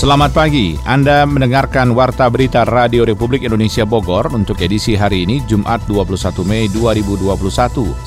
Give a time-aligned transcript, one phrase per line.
[0.00, 5.84] Selamat pagi, Anda mendengarkan Warta Berita Radio Republik Indonesia Bogor untuk edisi hari ini, Jumat
[5.84, 7.28] 21 Mei 2021.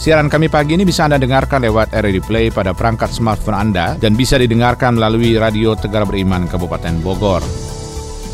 [0.02, 4.18] Siaran kami pagi ini bisa Anda dengarkan lewat RRI Play pada perangkat smartphone Anda dan
[4.18, 7.46] bisa didengarkan melalui Radio Tegar Beriman Kabupaten Bogor.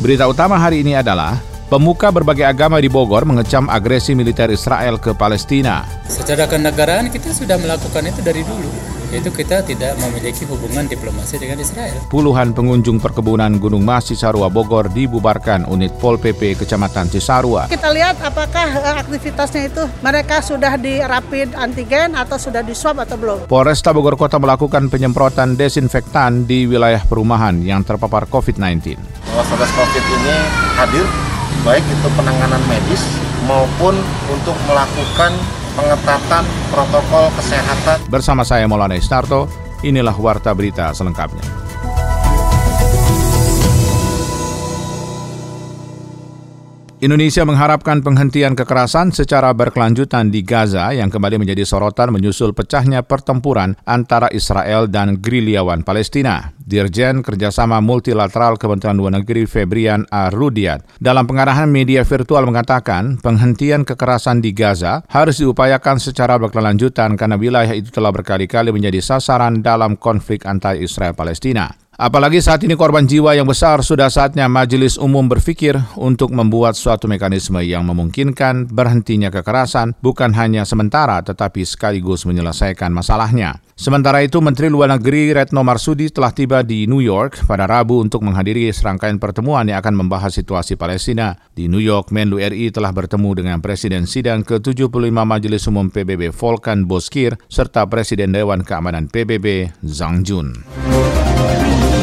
[0.00, 1.36] Berita utama hari ini adalah
[1.68, 5.84] Pemuka berbagai agama di Bogor mengecam agresi militer Israel ke Palestina.
[6.08, 11.58] Secara kenegaraan kita sudah melakukan itu dari dulu yaitu kita tidak memiliki hubungan diplomasi dengan
[11.58, 11.94] Israel.
[12.10, 17.66] Puluhan pengunjung perkebunan Gunung Mas Cisarua Bogor dibubarkan unit Pol PP Kecamatan Cisarua.
[17.66, 23.02] Kita lihat apakah eh, aktivitasnya itu mereka sudah di rapid antigen atau sudah di swab
[23.02, 23.38] atau belum.
[23.50, 28.96] Polresta Bogor Kota melakukan penyemprotan desinfektan di wilayah perumahan yang terpapar COVID-19.
[29.40, 30.36] Satgas COVID ini
[30.78, 31.06] hadir
[31.66, 33.02] baik itu penanganan medis
[33.48, 33.96] maupun
[34.30, 35.32] untuk melakukan
[35.74, 37.98] pengetatan protokol kesehatan.
[38.10, 39.46] Bersama saya Maulana Istarto,
[39.86, 41.69] inilah Warta Berita selengkapnya.
[47.00, 53.72] Indonesia mengharapkan penghentian kekerasan secara berkelanjutan di Gaza yang kembali menjadi sorotan menyusul pecahnya pertempuran
[53.88, 56.52] antara Israel dan gerilyawan Palestina.
[56.60, 60.28] Dirjen Kerjasama Multilateral Kementerian Luar Negeri Febrian A.
[60.28, 67.40] Rudiat dalam pengarahan media virtual mengatakan penghentian kekerasan di Gaza harus diupayakan secara berkelanjutan karena
[67.40, 71.72] wilayah itu telah berkali-kali menjadi sasaran dalam konflik antara Israel Palestina.
[72.00, 77.04] Apalagi saat ini korban jiwa yang besar sudah saatnya majelis umum berpikir untuk membuat suatu
[77.04, 83.60] mekanisme yang memungkinkan berhentinya kekerasan bukan hanya sementara tetapi sekaligus menyelesaikan masalahnya.
[83.76, 88.24] Sementara itu, Menteri Luar Negeri Retno Marsudi telah tiba di New York pada Rabu untuk
[88.24, 91.36] menghadiri serangkaian pertemuan yang akan membahas situasi Palestina.
[91.52, 96.88] Di New York, Menlu RI telah bertemu dengan Presiden Sidang ke-75 Majelis Umum PBB Volkan
[96.88, 100.60] Bozkir serta Presiden Dewan Keamanan PBB Zhang Jun.
[101.40, 101.99] Thank you.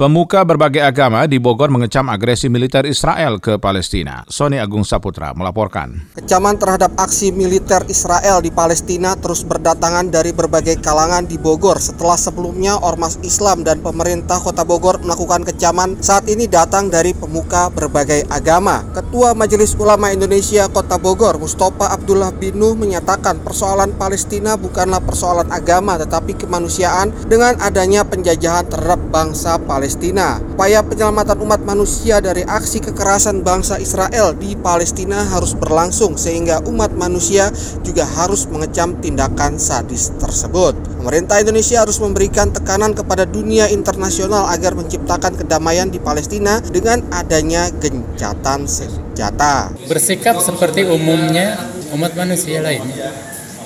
[0.00, 4.24] Pemuka berbagai agama di Bogor mengecam agresi militer Israel ke Palestina.
[4.32, 6.16] Sony Agung Saputra melaporkan.
[6.16, 12.16] Kecaman terhadap aksi militer Israel di Palestina terus berdatangan dari berbagai kalangan di Bogor setelah
[12.16, 18.24] sebelumnya Ormas Islam dan pemerintah kota Bogor melakukan kecaman saat ini datang dari pemuka berbagai
[18.32, 18.80] agama.
[18.96, 26.00] Ketua Majelis Ulama Indonesia Kota Bogor, Mustafa Abdullah Binuh menyatakan persoalan Palestina bukanlah persoalan agama
[26.00, 30.38] tetapi kemanusiaan dengan adanya penjajahan terhadap bangsa Palestina Palestina.
[30.54, 36.94] Upaya penyelamatan umat manusia dari aksi kekerasan bangsa Israel di Palestina harus berlangsung sehingga umat
[36.94, 37.50] manusia
[37.82, 40.78] juga harus mengecam tindakan sadis tersebut.
[41.02, 47.66] Pemerintah Indonesia harus memberikan tekanan kepada dunia internasional agar menciptakan kedamaian di Palestina dengan adanya
[47.82, 49.74] gencatan senjata.
[49.90, 53.10] Bersikap seperti umumnya umat manusia lainnya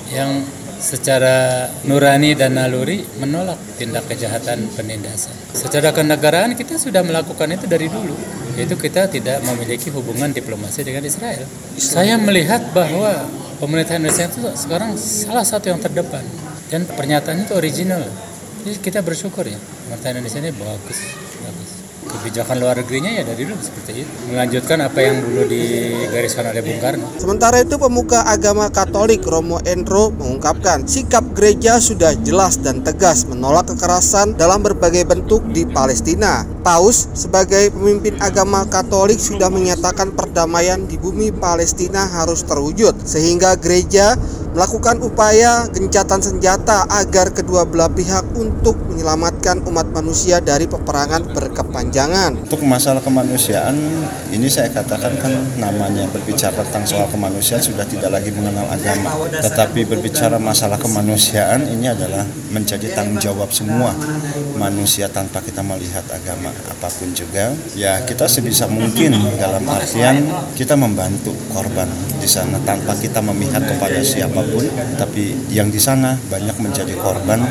[0.09, 0.41] yang
[0.85, 5.33] secara nurani dan naluri menolak tindak kejahatan penindasan.
[5.57, 8.13] Secara kenegaraan kita sudah melakukan itu dari dulu,
[8.53, 11.41] yaitu kita tidak memiliki hubungan diplomasi dengan Israel.
[11.81, 13.25] Saya melihat bahwa
[13.57, 16.21] pemerintah Indonesia itu sekarang salah satu yang terdepan
[16.69, 18.05] dan pernyataannya itu original.
[18.61, 21.24] Jadi kita bersyukur ya, pemerintah Indonesia ini bagus
[22.25, 26.81] kebijakan luar negerinya ya dari dulu seperti itu melanjutkan apa yang dulu digariskan oleh Bung
[26.81, 27.05] Karno.
[27.21, 33.69] Sementara itu pemuka agama Katolik Romo Endro mengungkapkan sikap gereja sudah jelas dan tegas menolak
[33.69, 36.49] kekerasan dalam berbagai bentuk di Palestina.
[36.65, 44.17] Paus sebagai pemimpin agama Katolik sudah menyatakan perdamaian di bumi Palestina harus terwujud sehingga gereja
[44.55, 52.47] melakukan upaya gencatan senjata agar kedua belah pihak untuk menyelamatkan umat manusia dari peperangan berkepanjangan.
[52.47, 53.75] Untuk masalah kemanusiaan,
[54.31, 59.27] ini saya katakan kan namanya berbicara tentang soal kemanusiaan sudah tidak lagi mengenal agama.
[59.43, 62.23] Tetapi berbicara masalah kemanusiaan ini adalah
[62.55, 63.91] menjadi tanggung jawab semua
[64.55, 67.51] manusia tanpa kita melihat agama apa pun juga.
[67.75, 70.23] Ya kita sebisa mungkin dalam artian
[70.55, 71.91] kita membantu korban
[72.23, 74.65] di sana tanpa kita memihak kepada siapa apa pun
[74.95, 77.41] tapi yang di sana banyak menjadi korban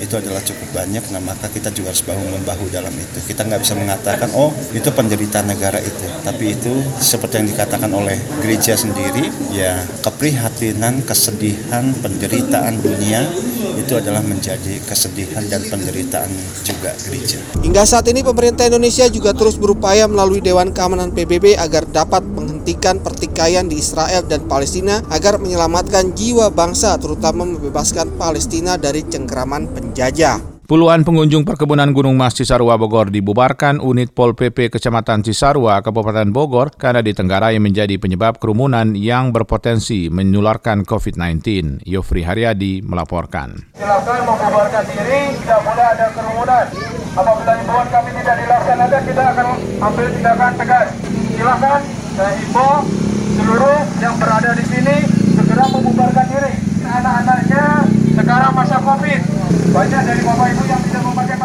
[0.00, 1.04] itu adalah cukup banyak.
[1.12, 3.20] Nah maka kita juga harus bahu membahu dalam itu.
[3.28, 6.06] Kita nggak bisa mengatakan oh itu penderitaan negara itu.
[6.24, 13.28] Tapi itu seperti yang dikatakan oleh gereja sendiri ya keprihatinan kesedihan penderitaan dunia
[13.76, 16.32] itu adalah menjadi kesedihan dan penderitaan
[16.64, 17.38] juga gereja.
[17.60, 22.24] Hingga saat ini pemerintah Indonesia juga terus berupaya melalui Dewan Keamanan PBB agar dapat
[22.70, 29.74] menghentikan pertikaian di Israel dan Palestina agar menyelamatkan jiwa bangsa terutama membebaskan Palestina dari cengkraman
[29.74, 30.62] penjajah.
[30.70, 36.70] Puluhan pengunjung perkebunan Gunung Mas Cisarua Bogor dibubarkan unit Pol PP Kecamatan Cisarua, Kabupaten Bogor
[36.78, 41.82] karena ditenggarai menjadi penyebab kerumunan yang berpotensi menularkan COVID-19.
[41.82, 43.74] Yofri Haryadi melaporkan.
[43.74, 46.66] Silakan membubarkan diri, tidak boleh ada kerumunan.
[47.18, 49.46] Apabila himbauan kami tidak dilaksanakan, kita akan
[49.82, 50.88] ambil tindakan tegas.
[51.34, 51.82] Silakan
[52.20, 52.84] saya himbau
[53.32, 55.08] seluruh yang berada di sini
[55.40, 56.52] segera membubarkan diri.
[56.84, 57.64] Anak-anaknya
[58.12, 59.20] sekarang masa COVID.
[59.72, 61.39] Banyak dari Bapak Ibu yang tidak memakai.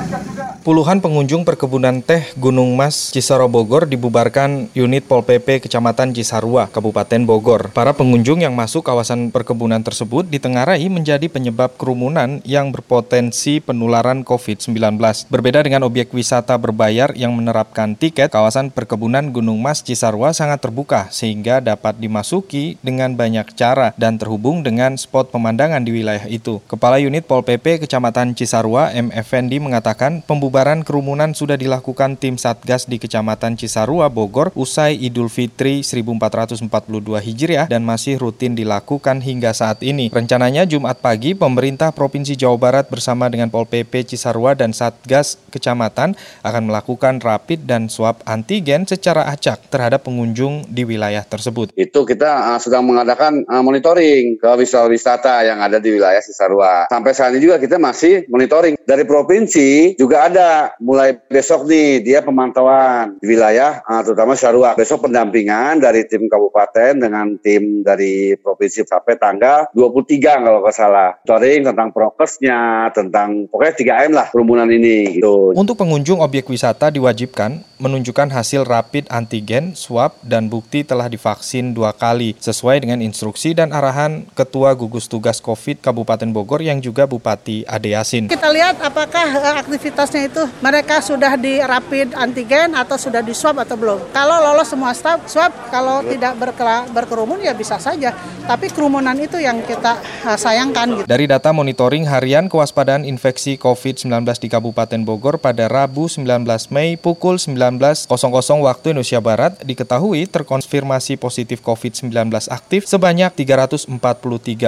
[0.65, 7.21] Puluhan pengunjung perkebunan teh Gunung Mas Cisaro Bogor dibubarkan unit Pol PP Kecamatan Cisarua, Kabupaten
[7.21, 7.69] Bogor.
[7.69, 14.97] Para pengunjung yang masuk kawasan perkebunan tersebut ditengarai menjadi penyebab kerumunan yang berpotensi penularan COVID-19.
[15.29, 21.13] Berbeda dengan objek wisata berbayar yang menerapkan tiket, kawasan perkebunan Gunung Mas Cisarua sangat terbuka
[21.13, 26.57] sehingga dapat dimasuki dengan banyak cara dan terhubung dengan spot pemandangan di wilayah itu.
[26.65, 29.13] Kepala unit Pol PP Kecamatan Cisarua, M.
[29.13, 35.84] Effendi mengatakan pembubaran kerumunan sudah dilakukan tim Satgas di Kecamatan Cisarua, Bogor usai Idul Fitri
[35.84, 36.72] 1442
[37.19, 40.07] Hijriah dan masih rutin dilakukan hingga saat ini.
[40.07, 46.16] Rencananya Jumat pagi pemerintah Provinsi Jawa Barat bersama dengan Pol PP Cisarua dan Satgas Kecamatan
[46.40, 51.75] akan melakukan rapid dan swab antigen secara acak terhadap pengunjung di wilayah tersebut.
[51.75, 56.88] Itu kita uh, sedang mengadakan uh, monitoring ke wisata-wisata yang ada di wilayah Cisarua.
[56.88, 60.44] Sampai saat ini juga kita masih monitoring dari provinsi juga ada
[60.81, 64.74] mulai besok nih dia pemantauan di wilayah uh, terutama Sarua.
[64.75, 71.09] Besok pendampingan dari tim kabupaten dengan tim dari provinsi sampai tanggal 23 kalau nggak salah.
[71.24, 72.59] Monitoring tentang prokesnya,
[72.92, 75.19] tentang pokoknya 3M lah kerumunan ini.
[75.19, 75.56] Gitu.
[75.56, 81.91] Untuk pengunjung objek wisata diwajibkan menunjukkan hasil rapid antigen, swab, dan bukti telah divaksin dua
[81.91, 87.68] kali sesuai dengan instruksi dan arahan Ketua Gugus Tugas COVID Kabupaten Bogor yang juga Bupati
[87.68, 88.31] Ade Yasin.
[88.31, 93.62] Kita lihat apakah eh, aktivitasnya itu mereka sudah di rapid antigen atau sudah di swab
[93.62, 94.12] atau belum.
[94.12, 98.12] Kalau lolos semua staf swab, kalau tidak berkela- berkerumun ya bisa saja.
[98.46, 101.06] Tapi kerumunan itu yang kita eh, sayangkan gitu.
[101.10, 107.42] Dari data monitoring harian kewaspadaan infeksi COVID-19 di Kabupaten Bogor pada Rabu 19 Mei pukul
[107.42, 108.06] 19.00
[108.62, 112.14] waktu Indonesia Barat diketahui terkonfirmasi positif COVID-19
[112.50, 113.90] aktif sebanyak 343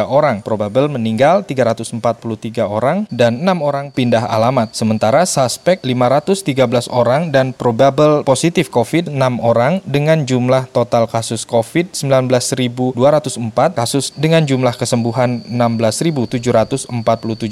[0.04, 4.74] orang, probabel meninggal 343 orang, dan 6 orang pindah alamat.
[4.74, 11.96] Sementara suspek 513 orang dan probable positif COVID 6 orang dengan jumlah total kasus COVID
[11.96, 16.92] 19.204, kasus dengan jumlah kesembuhan 16.747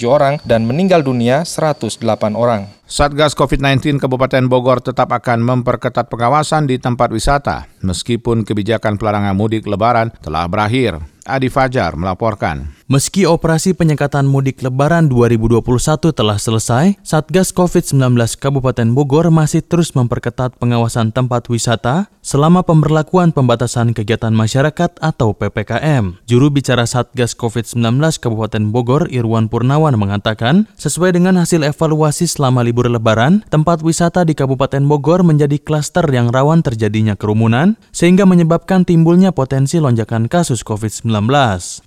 [0.05, 2.03] orang, dan meninggal dunia 108
[2.35, 2.67] orang.
[2.85, 9.65] Satgas COVID-19 Kabupaten Bogor tetap akan memperketat pengawasan di tempat wisata meskipun kebijakan pelarangan mudik
[9.65, 11.01] lebaran telah berakhir.
[11.25, 12.69] Adi Fajar melaporkan.
[12.85, 20.53] Meski operasi penyekatan mudik lebaran 2021 telah selesai, Satgas COVID-19 Kabupaten Bogor masih terus memperketat
[20.61, 26.21] pengawasan tempat wisata selama pemberlakuan pembatasan kegiatan masyarakat atau PPKM.
[26.29, 27.81] Juru bicara Satgas COVID-19
[28.21, 34.35] Kabupaten Bogor Irwan Purnawan mengatakan, sesuai dengan hasil evaluasi selama libur lebaran, tempat wisata di
[34.35, 41.07] Kabupaten Bogor menjadi klaster yang rawan terjadinya kerumunan, sehingga menyebabkan timbulnya potensi lonjakan kasus COVID-19.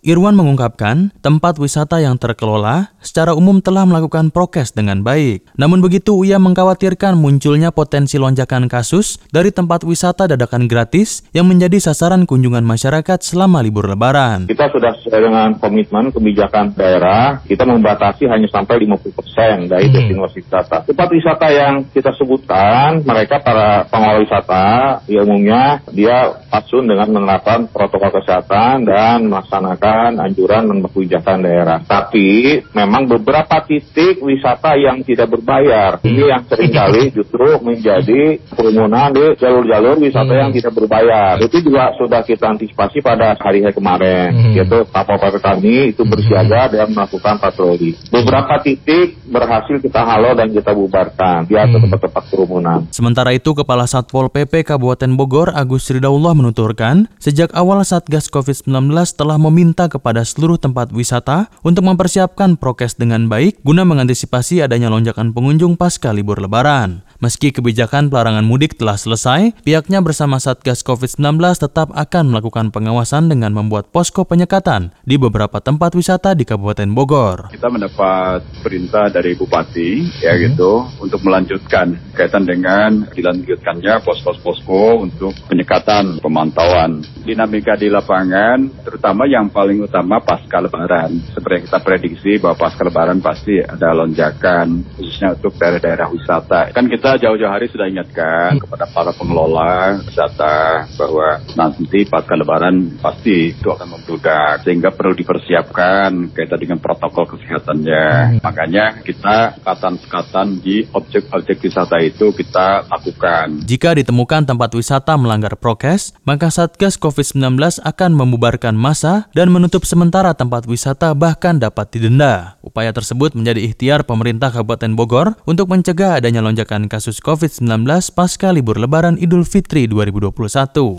[0.01, 5.45] Irwan mengungkapkan, tempat wisata yang terkelola secara umum telah melakukan prokes dengan baik.
[5.61, 11.93] Namun begitu, ia mengkhawatirkan munculnya potensi lonjakan kasus dari tempat wisata dadakan gratis yang menjadi
[11.93, 14.49] sasaran kunjungan masyarakat selama libur lebaran.
[14.49, 20.78] Kita sudah sesuai dengan komitmen kebijakan daerah, kita membatasi hanya sampai 50% dari destinasi wisata.
[20.85, 24.67] Tempat wisata yang kita sebutkan, mereka para pengelola wisata,
[25.09, 31.79] ya umumnya dia patsun dengan menerapkan protokol kesehatan dan melaksanakan anjuran dan kebijakan daerah.
[31.85, 36.01] Tapi memang beberapa titik wisata yang tidak berbayar.
[36.03, 41.41] Ini yang sering kali justru menjadi kerumunan di jalur-jalur wisata yang tidak berbayar.
[41.41, 44.57] Itu juga sudah kita antisipasi pada hari-hari kemarin.
[44.57, 47.95] Yaitu Kapal kami itu bersiaga dan melakukan patroli.
[48.11, 52.85] Beberapa titik berhasil kita halau dan kita bubarkan biar tempat-tempat kerumunan.
[52.93, 58.69] Sementara itu, Kepala Satpol PP Kabupaten Bogor Agus Ridaullah menuturkan, sejak awal Satgas COVID-19
[59.17, 65.33] telah meminta kepada seluruh tempat wisata untuk mempersiapkan prokes dengan baik guna mengantisipasi adanya lonjakan
[65.33, 67.08] pengunjung pasca libur lebaran.
[67.19, 73.51] Meski kebijakan pelarangan mudik telah selesai, pihaknya bersama Satgas COVID-19 tetap akan melakukan pengawasan dengan
[73.51, 77.51] membuat posko penyekatan di beberapa tempat wisata di Kabupaten Bogor.
[77.51, 80.43] Kita mendapat perintah dari Bupati ya hmm.
[80.47, 89.51] gitu untuk melanjutkan kaitan dengan dilanjutkannya pos-pos-posko untuk penyekatan pemantauan dinamika di lapangan terutama yang
[89.51, 95.35] paling utama pasca lebaran seperti yang kita prediksi bahwa pasca lebaran pasti ada lonjakan khususnya
[95.35, 102.05] untuk daerah-daerah wisata kan kita jauh-jauh hari sudah ingatkan kepada para pengelola wisata bahwa nanti
[102.05, 109.57] pasca lebaran pasti itu akan membludak sehingga perlu dipersiapkan kaitan dengan protokol kesehatannya makanya kita
[109.63, 113.63] sekatan-sekatan di objek-objek wisata itu kita lakukan.
[113.65, 120.35] Jika ditemukan tempat wisata melanggar prokes, maka Satgas COVID-19 akan membubarkan masa dan menutup sementara
[120.35, 122.59] tempat wisata bahkan dapat didenda.
[122.65, 128.75] Upaya tersebut menjadi ikhtiar pemerintah Kabupaten Bogor untuk mencegah adanya lonjakan kasus COVID-19 pasca libur
[128.75, 130.99] lebaran Idul Fitri 2021.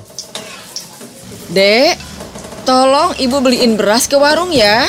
[1.51, 1.99] Dek,
[2.63, 4.87] tolong ibu beliin beras ke warung ya.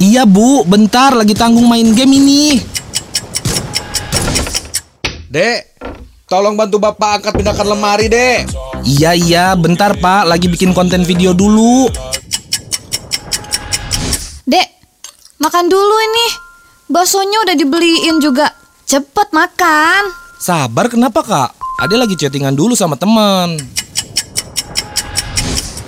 [0.00, 2.56] Iya bu, bentar lagi tanggung main game ini.
[5.28, 5.76] Dek,
[6.24, 8.48] tolong bantu bapak angkat pindahkan lemari, dek.
[8.80, 11.92] Iya iya, bentar pak, lagi bikin konten video dulu.
[14.48, 14.68] Dek,
[15.36, 16.26] makan dulu ini.
[16.88, 18.56] Baksonya udah dibeliin juga.
[18.88, 20.25] Cepet makan.
[20.46, 21.58] Sabar kenapa kak?
[21.82, 23.58] Ade lagi chattingan dulu sama teman.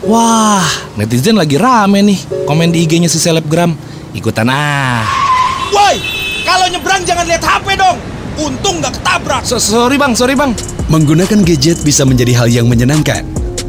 [0.02, 0.66] Wah,
[0.98, 2.18] netizen lagi rame nih.
[2.42, 3.78] Komen di IG-nya si selebgram.
[4.18, 5.06] Ikutan ah.
[5.70, 6.02] Woi,
[6.42, 8.02] kalau nyebrang jangan lihat HP dong.
[8.34, 9.46] Untung nggak ketabrak.
[9.46, 10.50] So, sorry bang, sorry bang.
[10.90, 13.22] Menggunakan gadget bisa menjadi hal yang menyenangkan.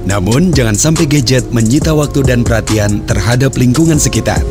[0.09, 4.41] Namun jangan sampai gadget menyita waktu dan perhatian terhadap lingkungan sekitar.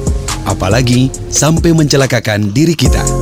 [0.46, 3.17] Apalagi sampai mencelakakan diri kita.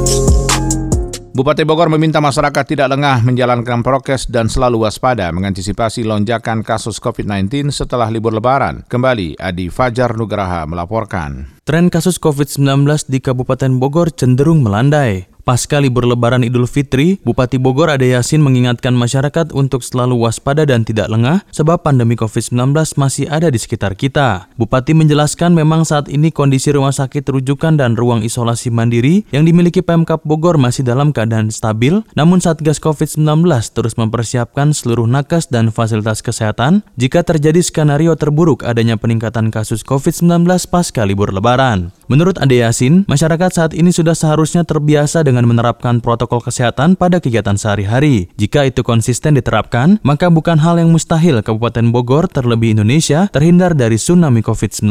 [1.36, 7.68] Bupati Bogor meminta masyarakat tidak lengah menjalankan prokes dan selalu waspada mengantisipasi lonjakan kasus COVID-19
[7.68, 8.88] setelah libur lebaran.
[8.88, 11.60] Kembali, Adi Fajar Nugraha melaporkan.
[11.68, 15.35] Tren kasus COVID-19 di Kabupaten Bogor cenderung melandai.
[15.46, 20.82] Pasca libur lebaran Idul Fitri, Bupati Bogor Ade Yasin mengingatkan masyarakat untuk selalu waspada dan
[20.82, 24.50] tidak lengah sebab pandemi COVID-19 masih ada di sekitar kita.
[24.58, 29.86] Bupati menjelaskan memang saat ini kondisi rumah sakit rujukan dan ruang isolasi mandiri yang dimiliki
[29.86, 36.26] Pemkap Bogor masih dalam keadaan stabil, namun Satgas COVID-19 terus mempersiapkan seluruh nakes dan fasilitas
[36.26, 41.94] kesehatan jika terjadi skenario terburuk adanya peningkatan kasus COVID-19 pasca libur lebaran.
[42.10, 47.20] Menurut Ade Yasin, masyarakat saat ini sudah seharusnya terbiasa dengan dengan menerapkan protokol kesehatan pada
[47.20, 48.32] kegiatan sehari-hari.
[48.40, 54.00] Jika itu konsisten diterapkan, maka bukan hal yang mustahil Kabupaten Bogor terlebih Indonesia terhindar dari
[54.00, 54.88] tsunami COVID-19.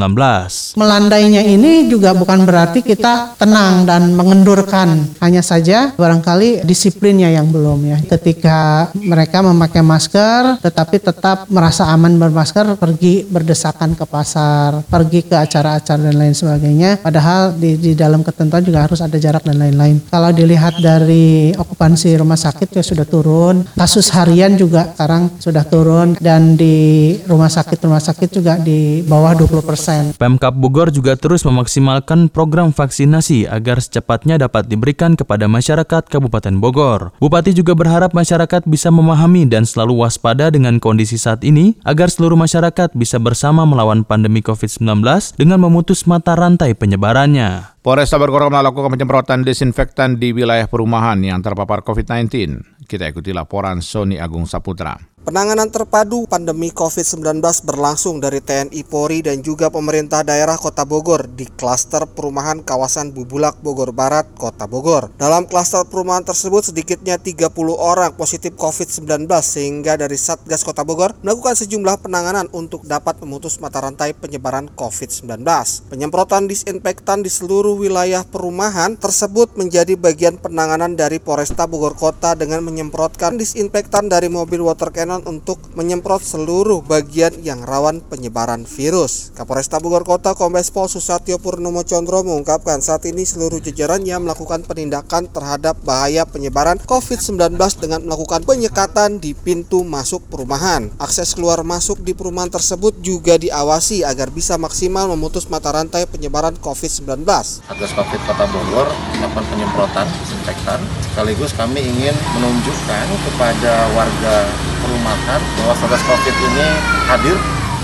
[0.78, 5.18] Melandainya ini juga bukan berarti kita tenang dan mengendurkan.
[5.18, 7.98] Hanya saja barangkali disiplinnya yang belum ya.
[8.06, 15.34] Ketika mereka memakai masker tetapi tetap merasa aman bermasker, pergi berdesakan ke pasar, pergi ke
[15.34, 17.02] acara-acara dan lain sebagainya.
[17.02, 20.04] Padahal di, di dalam ketentuan juga harus ada jarak dan lain-lain.
[20.12, 23.64] Kalau dilihat dari okupansi rumah sakit ya sudah turun.
[23.74, 29.64] Kasus harian juga sekarang sudah turun dan di rumah sakit-rumah sakit juga di bawah 20
[29.64, 30.02] persen.
[30.20, 37.16] Pemkap Bogor juga terus memaksimalkan program vaksinasi agar secepatnya dapat diberikan kepada masyarakat Kabupaten Bogor.
[37.24, 42.36] Bupati juga berharap masyarakat bisa memahami dan selalu waspada dengan kondisi saat ini agar seluruh
[42.36, 45.06] masyarakat bisa bersama melawan pandemi COVID-19
[45.40, 47.75] dengan memutus mata rantai penyebarannya.
[47.86, 52.34] Polresta Bogor melakukan penyemprotan desinfektan di wilayah perumahan yang terpapar COVID-19.
[52.82, 54.98] Kita ikuti laporan Sony Agung Saputra.
[55.26, 61.50] Penanganan terpadu pandemi COVID-19 berlangsung dari TNI Polri dan juga pemerintah daerah Kota Bogor di
[61.50, 65.10] klaster perumahan kawasan Bubulak Bogor Barat, Kota Bogor.
[65.18, 67.42] Dalam klaster perumahan tersebut sedikitnya 30
[67.74, 73.82] orang positif COVID-19 sehingga dari Satgas Kota Bogor melakukan sejumlah penanganan untuk dapat memutus mata
[73.82, 75.42] rantai penyebaran COVID-19.
[75.90, 82.62] Penyemprotan disinfektan di seluruh wilayah perumahan tersebut menjadi bagian penanganan dari Polresta Bogor Kota dengan
[82.62, 89.32] menyemprotkan disinfektan dari mobil water cannon untuk menyemprot seluruh bagian yang rawan penyebaran virus.
[89.40, 95.32] Kapolresta Bogor Kota Kombes Pol Susatyo Purnomo Condro mengungkapkan saat ini seluruh jajarannya melakukan penindakan
[95.32, 100.92] terhadap bahaya penyebaran COVID-19 dengan melakukan penyekatan di pintu masuk perumahan.
[101.00, 106.58] Akses keluar masuk di perumahan tersebut juga diawasi agar bisa maksimal memutus mata rantai penyebaran
[106.60, 107.24] COVID-19.
[107.30, 110.82] Satgas COVID Kota Bogor melakukan penyemprotan disinfektan
[111.14, 114.50] sekaligus kami ingin menunjukkan kepada warga
[114.82, 116.68] perumahan bahwa Satgas Covid ini
[117.06, 117.38] hadir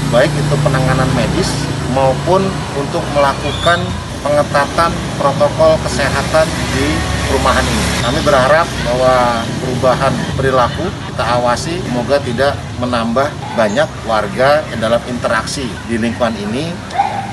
[0.09, 1.49] baik itu penanganan medis
[1.93, 2.41] maupun
[2.77, 3.79] untuk melakukan
[4.21, 6.45] pengetatan protokol kesehatan
[6.77, 6.87] di
[7.25, 7.85] perumahan ini.
[8.05, 15.65] Kami berharap bahwa perubahan perilaku kita awasi semoga tidak menambah banyak warga yang dalam interaksi
[15.89, 16.69] di lingkungan ini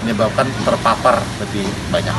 [0.05, 2.15] menyebabkan terpapar lebih banyak.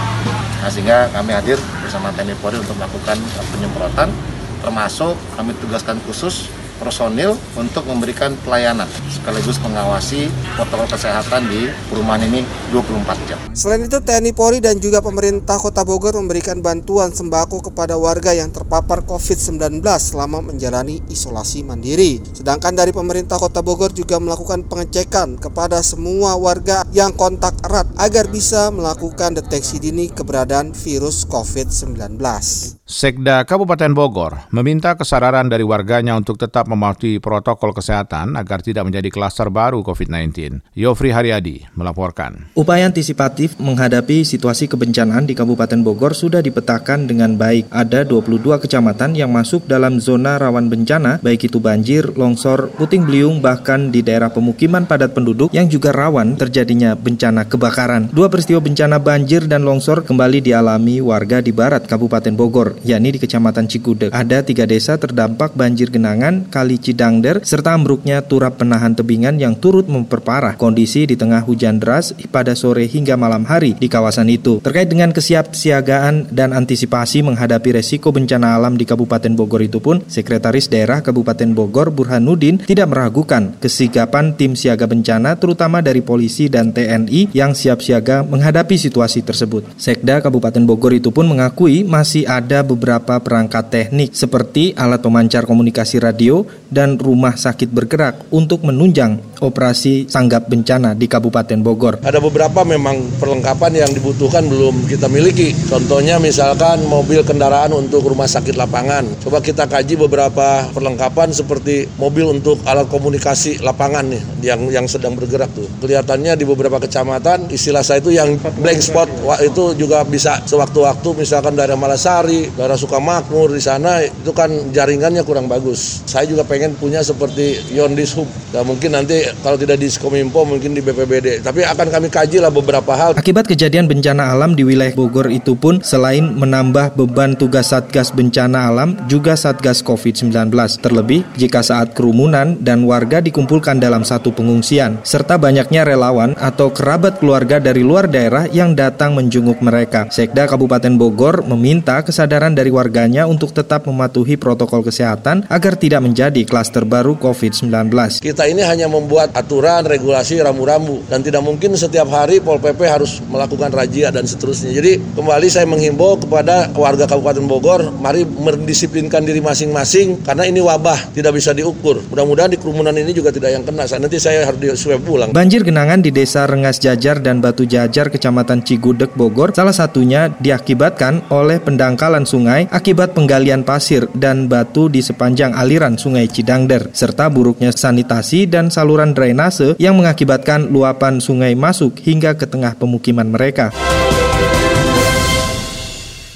[0.60, 3.18] Nah, sehingga kami hadir bersama TNI Polri untuk melakukan
[3.56, 4.12] penyemprotan
[4.60, 12.48] termasuk kami tugaskan khusus personil untuk memberikan pelayanan sekaligus mengawasi protokol kesehatan di perumahan ini
[12.72, 13.38] 24 jam.
[13.52, 18.50] Selain itu TNI Polri dan juga pemerintah Kota Bogor memberikan bantuan sembako kepada warga yang
[18.56, 22.24] terpapar COVID-19 selama menjalani isolasi mandiri.
[22.32, 28.32] Sedangkan dari pemerintah Kota Bogor juga melakukan pengecekan kepada semua warga yang kontak erat agar
[28.32, 32.79] bisa melakukan deteksi dini keberadaan virus COVID-19.
[32.90, 39.14] Sekda Kabupaten Bogor meminta kesadaran dari warganya untuk tetap mematuhi protokol kesehatan agar tidak menjadi
[39.14, 40.58] klaster baru COVID-19.
[40.74, 42.50] Yofri Haryadi melaporkan.
[42.58, 47.70] Upaya antisipatif menghadapi situasi kebencanaan di Kabupaten Bogor sudah dipetakan dengan baik.
[47.70, 53.38] Ada 22 kecamatan yang masuk dalam zona rawan bencana, baik itu banjir, longsor, puting beliung,
[53.38, 58.10] bahkan di daerah pemukiman padat penduduk yang juga rawan terjadinya bencana kebakaran.
[58.10, 63.20] Dua peristiwa bencana banjir dan longsor kembali dialami warga di barat Kabupaten Bogor, yakni di
[63.20, 64.10] Kecamatan Cikudek.
[64.12, 69.88] Ada tiga desa terdampak banjir genangan, Kali Cidangder, serta ambruknya turap penahan tebingan yang turut
[69.88, 74.62] memperparah kondisi di tengah hujan deras pada sore hingga malam hari di kawasan itu.
[74.64, 80.68] Terkait dengan kesiapsiagaan dan antisipasi menghadapi resiko bencana alam di Kabupaten Bogor itu pun, Sekretaris
[80.72, 87.34] Daerah Kabupaten Bogor Burhanuddin tidak meragukan kesigapan tim siaga bencana terutama dari polisi dan TNI
[87.34, 89.66] yang siap siaga menghadapi situasi tersebut.
[89.80, 95.98] Sekda Kabupaten Bogor itu pun mengakui masih ada beberapa perangkat teknik seperti alat pemancar komunikasi
[95.98, 102.04] radio dan rumah sakit bergerak untuk menunjang operasi sanggap bencana di Kabupaten Bogor.
[102.04, 105.56] Ada beberapa memang perlengkapan yang dibutuhkan belum kita miliki.
[105.68, 109.08] Contohnya misalkan mobil kendaraan untuk rumah sakit lapangan.
[109.24, 115.16] Coba kita kaji beberapa perlengkapan seperti mobil untuk alat komunikasi lapangan nih yang yang sedang
[115.16, 115.68] bergerak tuh.
[115.80, 119.08] Kelihatannya di beberapa kecamatan istilah saya itu yang blank spot
[119.44, 125.48] itu juga bisa sewaktu-waktu misalkan daerah Malasari, daerah Sukamakmur di sana itu kan jaringannya kurang
[125.48, 126.04] bagus.
[126.04, 128.28] Saya juga pengen punya seperti Yondis Hub.
[128.50, 131.44] Dan mungkin nanti kalau tidak di Kominfo mungkin di BPBD.
[131.44, 133.12] Tapi akan kami kaji lah beberapa hal.
[133.20, 138.72] Akibat kejadian bencana alam di wilayah Bogor itu pun selain menambah beban tugas Satgas Bencana
[138.72, 140.50] Alam juga Satgas COVID-19.
[140.80, 147.20] Terlebih jika saat kerumunan dan warga dikumpulkan dalam satu pengungsian serta banyaknya relawan atau kerabat
[147.20, 150.08] keluarga dari luar daerah yang datang menjenguk mereka.
[150.08, 156.42] Sekda Kabupaten Bogor meminta kesadaran dari warganya untuk tetap mematuhi protokol kesehatan agar tidak menjadi
[156.48, 157.92] klaster baru COVID-19.
[158.24, 163.20] Kita ini hanya membuat aturan, regulasi, rambu-rambu dan tidak mungkin setiap hari Pol PP harus
[163.28, 164.72] melakukan razia dan seterusnya.
[164.72, 171.12] Jadi kembali saya menghimbau kepada warga Kabupaten Bogor, mari mendisiplinkan diri masing-masing karena ini wabah
[171.12, 172.00] tidak bisa diukur.
[172.08, 173.84] Mudah-mudahan di kerumunan ini juga tidak yang kena.
[173.90, 175.34] Nanti saya harus di swab pulang.
[175.34, 181.32] Banjir genangan di Desa Rengas Jajar dan Batu Jajar, Kecamatan Cigudeg, Bogor, salah satunya diakibatkan
[181.34, 187.74] oleh pendangkalan sungai akibat penggalian pasir dan batu di sepanjang aliran Sungai Cidangder, serta buruknya
[187.74, 193.74] sanitasi dan saluran drainase yang mengakibatkan luapan sungai masuk hingga ke tengah pemukiman mereka.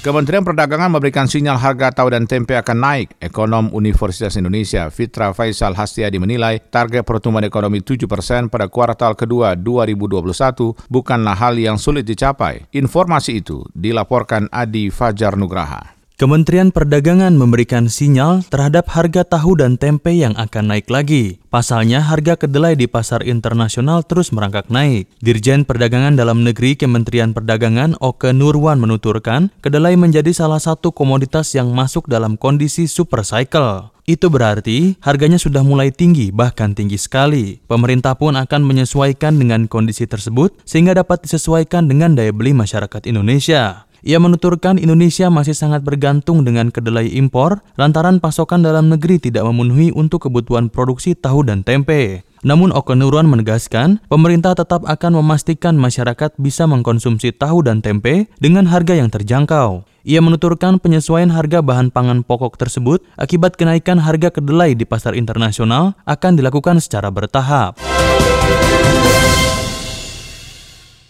[0.04, 3.16] Kementerian Perdagangan memberikan sinyal harga tahu dan tempe akan naik.
[3.24, 9.56] Ekonom Universitas Indonesia Fitra Faisal Hastiadi menilai target pertumbuhan ekonomi 7 persen pada kuartal kedua
[9.56, 12.68] 2021 bukanlah hal yang sulit dicapai.
[12.76, 15.93] Informasi itu dilaporkan Adi Fajar Nugraha.
[16.14, 21.42] Kementerian Perdagangan memberikan sinyal terhadap harga tahu dan tempe yang akan naik lagi.
[21.50, 25.10] Pasalnya, harga kedelai di pasar internasional terus merangkak naik.
[25.18, 31.74] Dirjen Perdagangan Dalam Negeri Kementerian Perdagangan Oke Nurwan menuturkan, kedelai menjadi salah satu komoditas yang
[31.74, 33.90] masuk dalam kondisi super cycle.
[34.06, 37.58] Itu berarti harganya sudah mulai tinggi, bahkan tinggi sekali.
[37.66, 43.90] Pemerintah pun akan menyesuaikan dengan kondisi tersebut sehingga dapat disesuaikan dengan daya beli masyarakat Indonesia.
[44.04, 49.96] Ia menuturkan Indonesia masih sangat bergantung dengan kedelai impor lantaran pasokan dalam negeri tidak memenuhi
[49.96, 52.20] untuk kebutuhan produksi tahu dan tempe.
[52.44, 58.92] Namun Okenuruan menegaskan, pemerintah tetap akan memastikan masyarakat bisa mengkonsumsi tahu dan tempe dengan harga
[58.92, 59.88] yang terjangkau.
[60.04, 65.96] Ia menuturkan penyesuaian harga bahan pangan pokok tersebut akibat kenaikan harga kedelai di pasar internasional
[66.04, 67.80] akan dilakukan secara bertahap.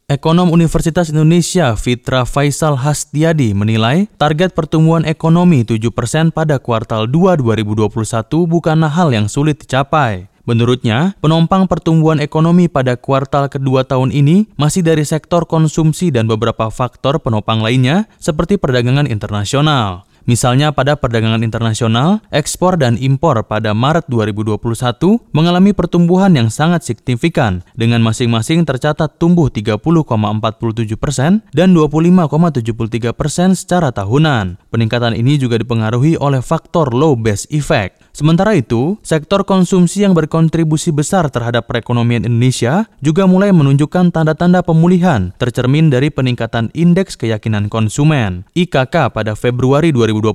[0.04, 7.88] Ekonom Universitas Indonesia Fitra Faisal Hastiadi menilai target pertumbuhan ekonomi 7% pada kuartal 2 2021
[8.44, 10.28] bukanlah hal yang sulit dicapai.
[10.44, 16.68] Menurutnya, penopang pertumbuhan ekonomi pada kuartal kedua tahun ini masih dari sektor konsumsi dan beberapa
[16.68, 20.04] faktor penopang lainnya seperti perdagangan internasional.
[20.24, 24.56] Misalnya pada perdagangan internasional, ekspor dan impor pada Maret 2021
[25.36, 33.92] mengalami pertumbuhan yang sangat signifikan dengan masing-masing tercatat tumbuh 30,47 persen dan 25,73 persen secara
[33.92, 34.56] tahunan.
[34.72, 38.03] Peningkatan ini juga dipengaruhi oleh faktor low base effect.
[38.14, 45.34] Sementara itu, sektor konsumsi yang berkontribusi besar terhadap perekonomian Indonesia juga mulai menunjukkan tanda-tanda pemulihan
[45.34, 48.46] tercermin dari peningkatan indeks keyakinan konsumen.
[48.54, 50.30] IKK pada Februari 2021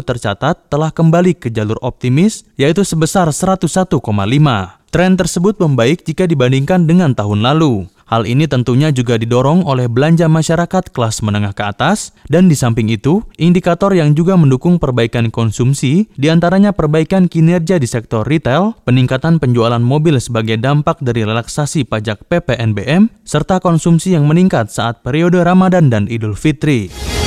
[0.00, 4.00] tercatat telah kembali ke jalur optimis yaitu sebesar 101,5.
[4.88, 7.92] Tren tersebut membaik jika dibandingkan dengan tahun lalu.
[8.08, 12.88] Hal ini tentunya juga didorong oleh belanja masyarakat kelas menengah ke atas, dan di samping
[12.88, 19.36] itu, indikator yang juga mendukung perbaikan konsumsi, di antaranya perbaikan kinerja di sektor retail, peningkatan
[19.36, 25.92] penjualan mobil sebagai dampak dari relaksasi pajak PPNBM, serta konsumsi yang meningkat saat periode Ramadan
[25.92, 27.17] dan Idul Fitri.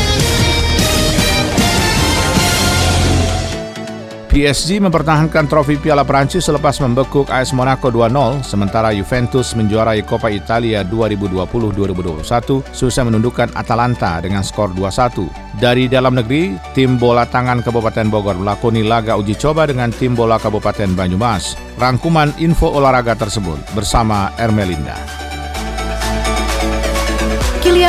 [4.32, 10.88] PSG mempertahankan trofi Piala Prancis selepas membekuk AS Monaco 2-0, sementara Juventus menjuarai Coppa Italia
[10.88, 15.28] 2020-2021 susah menundukkan Atalanta dengan skor 2-1.
[15.60, 20.40] Dari dalam negeri, tim bola tangan Kabupaten Bogor melakoni laga uji coba dengan tim bola
[20.40, 21.60] Kabupaten Banyumas.
[21.76, 24.96] Rangkuman info olahraga tersebut bersama Ermelinda.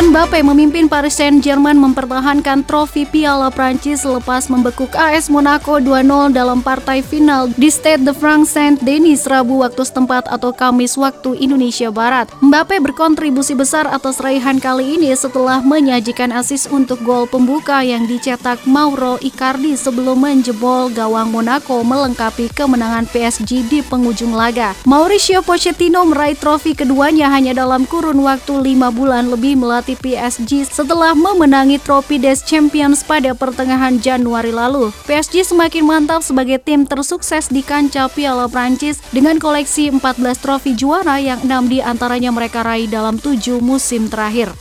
[0.02, 6.58] Kylian Mbappe memimpin Paris Saint-Germain mempertahankan trofi Piala Prancis selepas membekuk AS Monaco 2-0 dalam
[6.58, 12.26] partai final di Stade de France Saint-Denis Rabu waktu setempat atau Kamis waktu Indonesia Barat.
[12.42, 18.58] Mbappe berkontribusi besar atas raihan kali ini setelah menyajikan asis untuk gol pembuka yang dicetak
[18.66, 24.74] Mauro Icardi sebelum menjebol gawang Monaco melengkapi kemenangan PSG di penghujung laga.
[24.82, 31.12] Mauricio Pochettino meraih trofi keduanya hanya dalam kurun waktu 5 bulan lebih melatih PSG setelah
[31.16, 34.94] memenangi trofi des Champions pada pertengahan Januari lalu.
[35.04, 40.00] PSG semakin mantap sebagai tim tersukses di kancah Piala Prancis dengan koleksi 14
[40.38, 44.52] trofi juara yang enam di antaranya mereka raih dalam tujuh musim terakhir.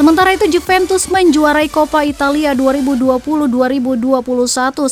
[0.00, 4.16] Sementara itu Juventus menjuarai Coppa Italia 2020-2021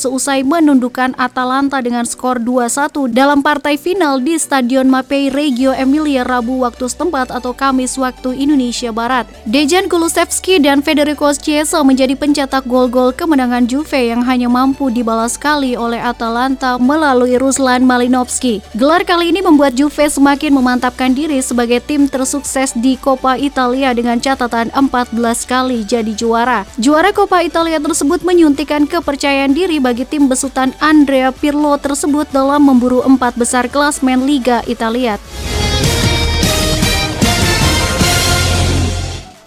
[0.04, 6.60] seusai menundukkan Atalanta dengan skor 2-1 dalam partai final di Stadion Mapei Reggio Emilia Rabu
[6.60, 9.24] waktu setempat atau Kamis waktu Indonesia Barat.
[9.48, 15.72] Dejan Kulusevski dan Federico Chiesa menjadi pencetak gol-gol kemenangan Juve yang hanya mampu dibalas kali
[15.72, 18.60] oleh Atalanta melalui Ruslan Malinovski.
[18.76, 24.20] Gelar kali ini membuat Juve semakin memantapkan diri sebagai tim tersukses di Coppa Italia dengan
[24.20, 26.66] catatan 4 14 kali jadi juara.
[26.74, 33.06] Juara Coppa Italia tersebut menyuntikkan kepercayaan diri bagi tim besutan Andrea Pirlo tersebut dalam memburu
[33.06, 35.22] empat besar klasmen Liga Italia.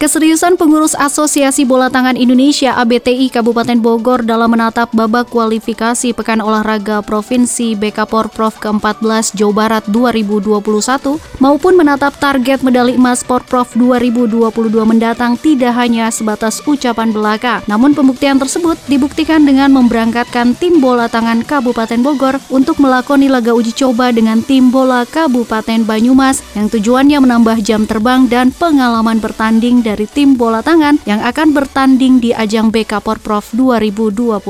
[0.02, 7.06] Keseriusan pengurus Asosiasi Bola Tangan Indonesia ABTI Kabupaten Bogor dalam menatap babak kualifikasi Pekan Olahraga
[7.06, 10.58] Provinsi BK Porprov ke-14 Jawa Barat 2021
[11.38, 17.62] maupun menatap target medali emas Porprov 2022 mendatang tidak hanya sebatas ucapan belaka.
[17.70, 23.70] Namun pembuktian tersebut dibuktikan dengan memberangkatkan tim bola tangan Kabupaten Bogor untuk melakoni laga uji
[23.70, 30.08] coba dengan tim bola Kabupaten Banyumas yang tujuannya menambah jam terbang dan pengalaman bertanding dari
[30.08, 34.40] tim bola tangan yang akan bertanding di ajang BK Porprov 2021.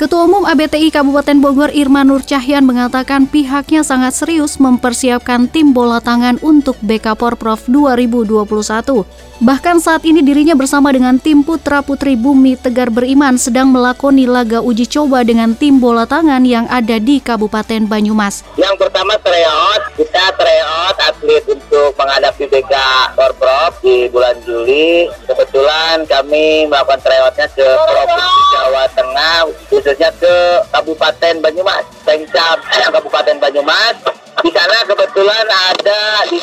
[0.00, 6.00] Ketua Umum ABTI Kabupaten Bogor Irma Nur Cahyan mengatakan pihaknya sangat serius mempersiapkan tim bola
[6.00, 9.04] tangan untuk BK Porprov 2021.
[9.42, 14.62] Bahkan saat ini dirinya bersama dengan tim Putra Putri Bumi Tegar Beriman sedang melakoni laga
[14.62, 18.46] uji coba dengan tim bola tangan yang ada di Kabupaten Banyumas.
[18.54, 22.74] Yang pertama tryout, kita tryout atlet untuk menghadapi BK
[23.18, 25.10] Porprov di bulan Juli Juli.
[25.26, 30.34] Kebetulan kami melakukan tryoutnya ke Provinsi Jawa Tengah khususnya ke
[30.70, 31.82] Kabupaten Banyumas.
[32.06, 32.62] Pengcap
[32.94, 33.98] Kabupaten Banyumas.
[34.42, 34.86] Di sana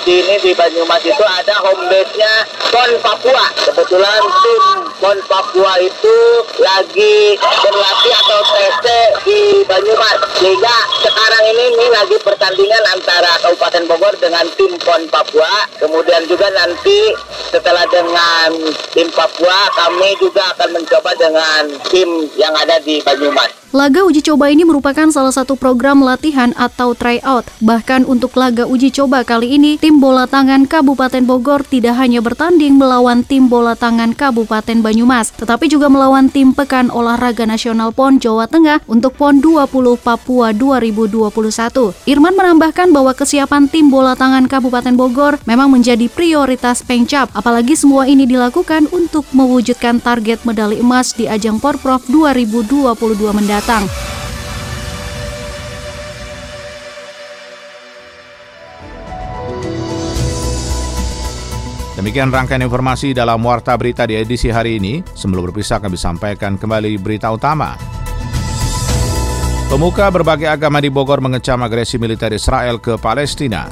[0.09, 2.33] sini di Banyumas itu ada home base-nya
[2.73, 3.45] Pon Papua.
[3.61, 4.63] Kebetulan tim
[4.97, 6.17] Pon Papua itu
[6.57, 8.85] lagi berlatih atau TC
[9.21, 10.17] di Banyumas.
[10.41, 15.69] Sehingga sekarang ini ini lagi pertandingan antara Kabupaten Bogor dengan tim Pon Papua.
[15.77, 17.13] Kemudian juga nanti
[17.53, 18.49] setelah dengan
[18.89, 23.59] tim Papua kami juga akan mencoba dengan tim yang ada di Banyumas.
[23.69, 27.45] Laga uji coba ini merupakan salah satu program latihan atau tryout.
[27.61, 32.79] Bahkan untuk laga uji coba kali ini, tim bola tangan Kabupaten Bogor tidak hanya bertanding
[32.79, 38.47] melawan tim bola tangan Kabupaten Banyumas, tetapi juga melawan tim Pekan Olahraga Nasional PON Jawa
[38.47, 41.29] Tengah untuk PON 20 Papua 2021.
[42.07, 48.07] Irman menambahkan bahwa kesiapan tim bola tangan Kabupaten Bogor memang menjadi prioritas Pengcap, apalagi semua
[48.07, 52.95] ini dilakukan untuk mewujudkan target medali emas di ajang Porprov 2022
[53.35, 53.85] mendatang
[61.99, 65.03] Demikian rangkaian informasi dalam Warta Berita di edisi hari ini.
[65.03, 67.75] Sebelum berpisah kami sampaikan kembali berita utama.
[69.67, 73.67] Pemuka berbagai agama di Bogor mengecam agresi militer Israel ke Palestina.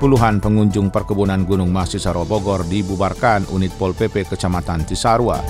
[0.00, 5.44] Puluhan pengunjung perkebunan Gunung Mas Cisarua Bogor dibubarkan unit Pol PP Kecamatan Cisarua.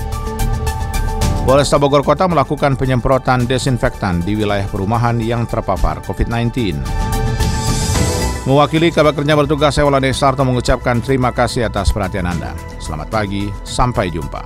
[1.47, 7.12] Polresta Bogor Kota melakukan penyemprotan desinfektan di wilayah perumahan yang terpapar COVID-19.
[8.43, 12.51] Mewakili kabar kerja bertugas, saya Sarto mengucapkan terima kasih atas perhatian Anda.
[12.75, 14.43] Selamat pagi, sampai jumpa.